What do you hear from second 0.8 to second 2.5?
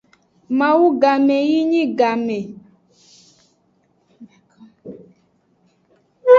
game yi nyi game.